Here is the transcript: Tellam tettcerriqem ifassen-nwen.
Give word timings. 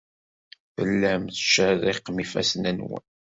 Tellam 0.75 1.23
tettcerriqem 1.27 2.17
ifassen-nwen. 2.23 3.05